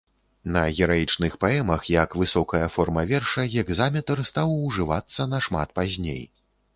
[0.59, 6.19] У гераічных паэмах, як высокая форма верша, гекзаметр стаў ужывацца нашмат пазней.